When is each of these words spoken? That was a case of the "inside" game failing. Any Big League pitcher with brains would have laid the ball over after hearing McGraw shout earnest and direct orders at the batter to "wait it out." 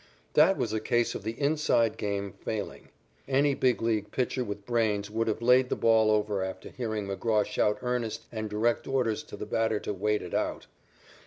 That 0.33 0.57
was 0.57 0.73
a 0.73 0.79
case 0.79 1.13
of 1.13 1.21
the 1.21 1.39
"inside" 1.39 1.95
game 1.95 2.31
failing. 2.43 2.89
Any 3.27 3.53
Big 3.53 3.83
League 3.83 4.09
pitcher 4.09 4.43
with 4.43 4.65
brains 4.65 5.11
would 5.11 5.27
have 5.27 5.43
laid 5.43 5.69
the 5.69 5.75
ball 5.75 6.09
over 6.09 6.43
after 6.43 6.69
hearing 6.69 7.05
McGraw 7.05 7.45
shout 7.45 7.77
earnest 7.83 8.23
and 8.31 8.49
direct 8.49 8.87
orders 8.87 9.23
at 9.31 9.37
the 9.37 9.45
batter 9.45 9.79
to 9.81 9.93
"wait 9.93 10.23
it 10.23 10.33
out." 10.33 10.65